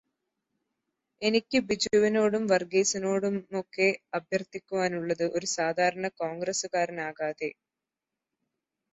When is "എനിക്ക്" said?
1.21-1.57